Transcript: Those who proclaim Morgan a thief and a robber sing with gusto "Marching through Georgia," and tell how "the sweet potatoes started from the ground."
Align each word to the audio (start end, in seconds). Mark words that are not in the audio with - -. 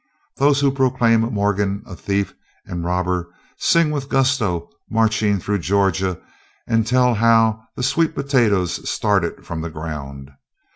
Those 0.37 0.61
who 0.61 0.71
proclaim 0.71 1.21
Morgan 1.21 1.83
a 1.85 1.95
thief 1.95 2.33
and 2.65 2.83
a 2.83 2.87
robber 2.87 3.31
sing 3.59 3.91
with 3.91 4.09
gusto 4.09 4.67
"Marching 4.89 5.39
through 5.39 5.59
Georgia," 5.59 6.19
and 6.65 6.87
tell 6.87 7.13
how 7.13 7.61
"the 7.75 7.83
sweet 7.83 8.15
potatoes 8.15 8.89
started 8.89 9.45
from 9.45 9.61
the 9.61 9.69
ground." 9.69 10.31